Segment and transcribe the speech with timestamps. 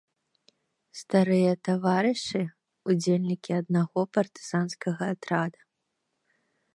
[0.99, 2.41] Старыя таварышы,
[2.93, 5.59] удзельнікі аднаго партызанскага атрада.